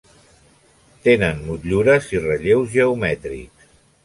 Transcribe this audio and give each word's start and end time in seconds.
Tenen 1.07 1.43
motllures 1.49 2.09
i 2.17 2.23
relleus 2.25 2.65
geomètrics. 2.79 3.71